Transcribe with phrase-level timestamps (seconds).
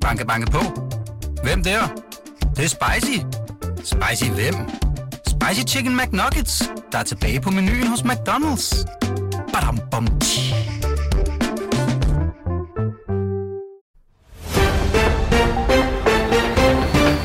[0.00, 0.60] Banke, banke på.
[1.42, 1.80] Hvem der?
[2.40, 3.18] Det, det er spicy.
[3.84, 4.54] Spicy hvem?
[5.26, 8.84] Spicy Chicken McNuggets, der er tilbage på menuen hos McDonald's.
[9.52, 10.54] Badum, bom, tji.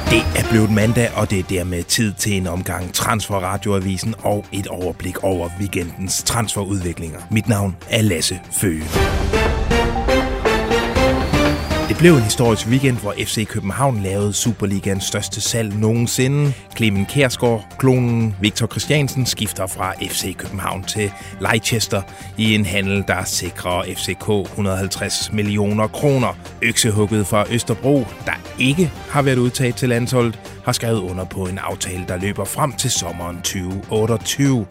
[0.09, 4.45] Det er blevet mandag, og det er dermed tid til en omgang Transfer Radioavisen og
[4.51, 7.19] et overblik over weekendens transferudviklinger.
[7.31, 8.85] Mit navn er Lasse Føge.
[11.95, 16.53] Det blev en historisk weekend, hvor FC København lavede Superligans største salg nogensinde.
[16.77, 22.01] Clemen Kærsgaard, klonen Victor Christiansen, skifter fra FC København til Leicester
[22.37, 26.37] i en handel, der sikrer FCK 150 millioner kroner.
[26.61, 31.57] Øksehugget fra Østerbro, der ikke har været udtaget til landsholdet, har skrevet under på en
[31.57, 34.65] aftale, der løber frem til sommeren 2028.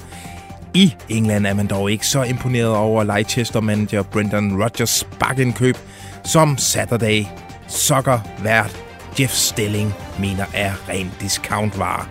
[0.75, 5.77] I England er man dog ikke så imponeret over Leicester-manager Brendan Rodgers bakkenkøb,
[6.25, 7.27] som Saturday
[7.69, 8.85] Soccer vært
[9.19, 12.07] Jeff Stelling mener er ren discountvare.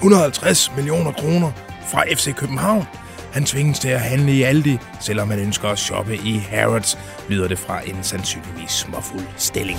[0.00, 1.50] 150 millioner kroner
[1.86, 2.84] fra FC København.
[3.32, 7.48] Han tvinges til at handle i Aldi, selvom han ønsker at shoppe i Harrods, lyder
[7.48, 9.78] det fra en sandsynligvis småfuld stilling.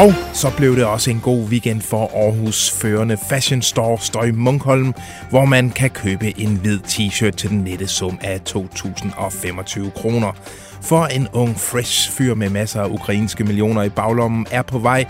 [0.00, 4.94] Og så blev det også en god weekend for Aarhus førende fashion store Støj Munkholm,
[5.30, 10.32] hvor man kan købe en hvid t-shirt til den nette sum af 2.025 kroner.
[10.82, 15.04] For en ung, fresh fyr med masser af ukrainske millioner i baglommen er på vej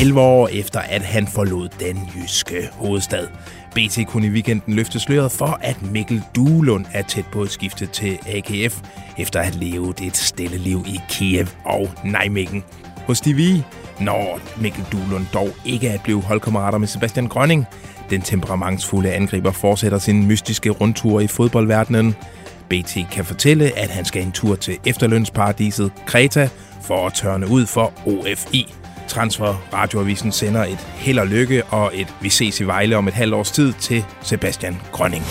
[0.00, 3.26] 11 år efter, at han forlod den jyske hovedstad.
[3.74, 7.86] BT kunne i weekenden løfte sløret for, at Mikkel Duelund er tæt på at skifte
[7.86, 8.80] til AKF,
[9.18, 12.64] efter at have levet et stille liv i Kiev og Nijmegen.
[13.06, 13.64] Hos de vi
[14.00, 17.66] når Mikkel Duhlund dog ikke at blive holdkammerater med Sebastian Grønning.
[18.10, 22.14] Den temperamentsfulde angriber fortsætter sin mystiske rundtur i fodboldverdenen.
[22.68, 26.48] BT kan fortælle, at han skal en tur til efterlønsparadiset Kreta
[26.82, 28.74] for at tørne ud for OFI.
[29.08, 33.14] Transfer Radioavisen sender et held og lykke og et vi ses i Vejle om et
[33.14, 35.24] halvt års tid til Sebastian Grønning.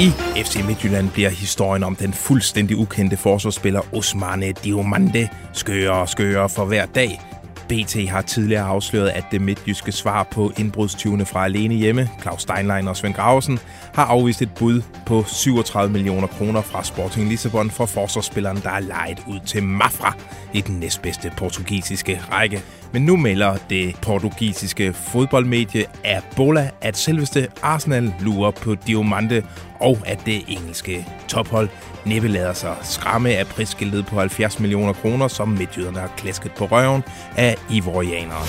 [0.00, 0.10] I
[0.44, 6.64] FC Midtjylland bliver historien om den fuldstændig ukendte forsvarsspiller Osmane Diomande skøre og skøre for
[6.64, 7.20] hver dag.
[7.68, 12.88] BT har tidligere afsløret, at det midtjyske svar på indbrudstyvene fra Alene Hjemme, Claus Steinlein
[12.88, 13.58] og Svend Grausen,
[13.94, 18.80] har afvist et bud på 37 millioner kroner fra Sporting Lissabon for forsvarsspilleren, der er
[18.80, 20.16] lejet ud til Mafra
[20.52, 22.62] i den næstbedste portugisiske række.
[22.92, 29.44] Men nu melder det portugisiske fodboldmedie Abola, at selveste Arsenal lurer på Diomante,
[29.80, 31.68] og at det engelske tophold
[32.06, 36.64] næppe lader sig skræmme af prisskiltet på 70 millioner kroner, som midtjyderne har klasket på
[36.64, 37.02] røven
[37.36, 38.42] af ivorianere.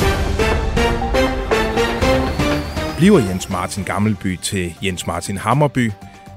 [2.97, 5.91] Bliver Jens Martin Gammelby til Jens Martin Hammerby?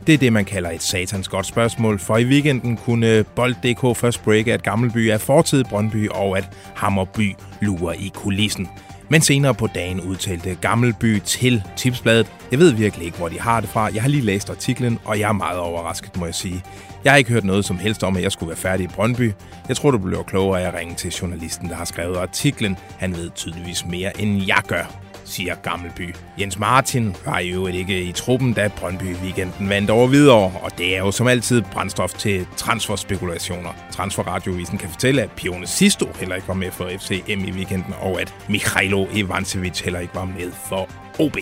[0.07, 4.25] Det er det, man kalder et satans godt spørgsmål, for i weekenden kunne Bold.dk først
[4.25, 8.69] breake, at Gammelby er fortid Brøndby, og at Hammerby lurer i kulissen.
[9.09, 13.61] Men senere på dagen udtalte Gammelby til Tipsbladet, jeg ved virkelig ikke, hvor de har
[13.61, 13.91] det fra.
[13.95, 16.63] Jeg har lige læst artiklen, og jeg er meget overrasket, må jeg sige.
[17.05, 19.33] Jeg har ikke hørt noget som helst om, at jeg skulle være færdig i Brøndby.
[19.69, 22.77] Jeg tror, du bliver klogere af at ringe til journalisten, der har skrevet artiklen.
[22.99, 26.15] Han ved tydeligvis mere, end jeg gør siger Gammelby.
[26.41, 30.97] Jens Martin var jo ikke i truppen, da Brøndby weekenden vandt over videre, og det
[30.97, 33.71] er jo som altid brændstof til transferspekulationer.
[33.91, 38.21] Transferradiovisen kan fortælle, at Pione Sisto heller ikke var med for FCM i weekenden, og
[38.21, 40.89] at Mikhailo Ivancevic heller ikke var med for
[41.19, 41.37] OB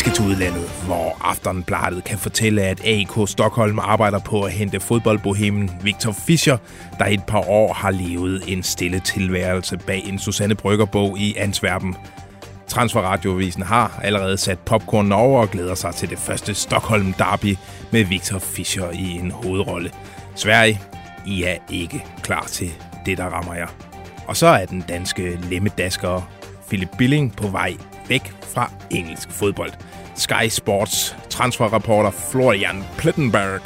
[0.00, 5.70] skal til udlandet, hvor Aftenbladet kan fortælle, at AIK Stockholm arbejder på at hente fodboldbohemen
[5.82, 6.56] Victor Fischer,
[6.98, 11.34] der i et par år har levet en stille tilværelse bag en Susanne Brygger-bog i
[11.36, 11.96] Antwerpen.
[12.68, 17.56] Transferradioavisen har allerede sat popcorn over og glæder sig til det første Stockholm Derby
[17.92, 19.90] med Victor Fischer i en hovedrolle.
[20.34, 20.80] Sverige,
[21.26, 22.72] I er ikke klar til
[23.06, 23.68] det, der rammer jer.
[24.26, 26.30] Og så er den danske lemmedasker
[26.68, 27.76] Philip Billing på vej
[28.10, 29.72] væk fra engelsk fodbold.
[30.16, 33.60] Sky Sports transferreporter Florian Plettenberg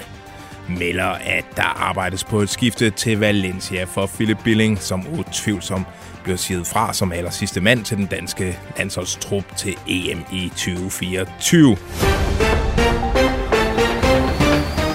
[0.68, 5.86] melder, at der arbejdes på et skifte til Valencia for Philip Billing, som utvivlsomt
[6.22, 11.76] bliver siget fra som aller sidste mand til den danske landsholdstrup til EM i 2024.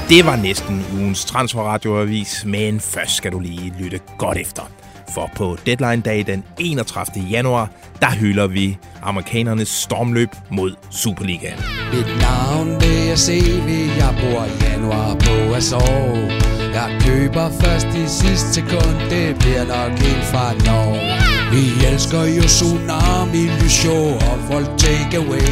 [0.10, 4.72] Det var næsten ugens transferradioavis, men først skal du lige lytte godt efter.
[5.14, 7.24] For på deadline-dag den 31.
[7.32, 7.70] januar,
[8.02, 11.60] der hylder vi amerikanernes stormløb mod Superligaen.
[11.94, 16.32] Mit navn det jeg CV, jeg bor i januar på at sove.
[16.74, 21.39] Jeg køber først i sidste sekund, det bliver nok helt fra Norge.
[21.52, 25.50] Vi elsker jo tsunami, lysshow og folk takeaway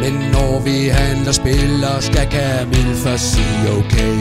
[0.00, 4.16] Men når vi handler spiller, skal Camille først sige okay.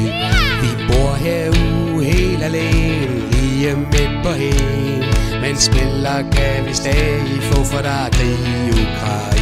[0.62, 5.04] Vi bor herude helt alene, lige midt på hen
[5.42, 9.42] Men spiller kan vi stadig få, for der er krig i Ukraine.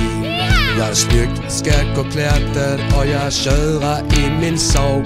[0.78, 2.58] Jeg er skal gå klært,
[2.98, 5.04] og jeg sjødrer i min sov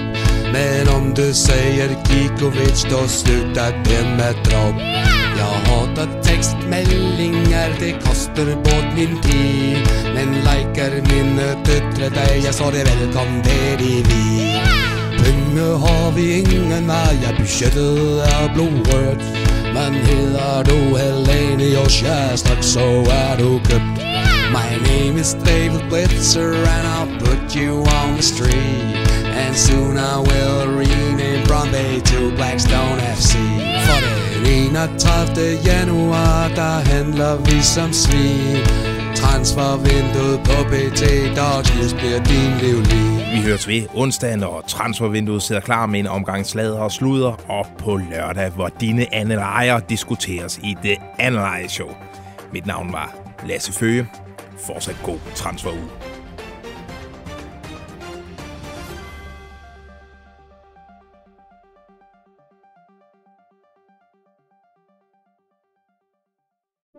[0.52, 8.54] Men om du säger Kikovic, då slutar det med dropp Jag hatar textmeldingar, det kostar
[8.54, 9.78] bort min tid.
[10.14, 14.54] Men likar mine døtre jag sa det välkom til de vi.
[15.18, 19.24] Penge har vi ingen vei, ja, budsjettet er blodrødt.
[19.74, 24.00] Men hedder du Helene Joshua, straks så er du købt
[24.52, 28.94] My name is David Blitzer and I'll put you on the street.
[29.34, 32.30] And soon I will rename Brøndby to
[34.86, 35.66] den 31.
[35.66, 38.64] januar, der handler vi som svin
[39.14, 41.02] Transfervinduet på BT,
[41.36, 46.46] Dodgers bliver din livlig Vi høres ved onsdag, når transfervinduet sidder klar med en omgang
[46.46, 51.88] slader og sluder, og på lørdag, hvor dine anelejer diskuteres i det analyse Show.
[52.52, 53.14] Mit navn var
[53.46, 54.08] Lasse Føge.
[54.66, 56.13] Fortsat god transferuge.